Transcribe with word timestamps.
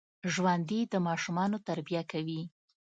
ژوندي 0.33 0.79
د 0.87 0.93
ماشومانو 1.07 1.57
تربیه 1.67 2.03
کوي 2.11 2.41